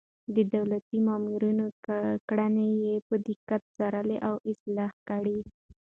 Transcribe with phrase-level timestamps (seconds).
[0.35, 1.65] د دولتي مامورينو
[2.29, 5.37] کړنې يې په دقت څارلې او اصلاح يې کړې.